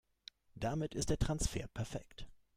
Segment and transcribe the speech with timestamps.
[0.55, 2.27] Damit ist der Transfer perfekt.